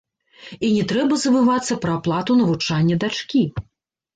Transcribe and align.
І 0.67 0.69
не 0.77 0.85
трэба 0.91 1.17
забывацца 1.25 1.77
пра 1.83 1.91
аплату 1.99 2.41
навучання 2.43 2.95
дачкі. 3.05 3.45